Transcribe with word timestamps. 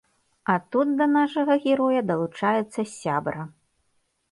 А 0.53 0.53
тут 0.75 0.87
да 1.01 1.07
нашага 1.17 1.57
героя 1.67 2.01
далучаецца 2.13 2.89
сябра. 2.97 3.49